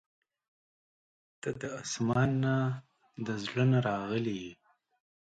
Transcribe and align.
•ته 1.41 1.49
د 1.61 1.63
اسمان 1.81 2.29
نه، 2.43 2.55
د 3.25 3.27
زړه 3.43 3.63
نه 3.71 3.79
راغلې 3.89 4.35
یې. 4.43 4.53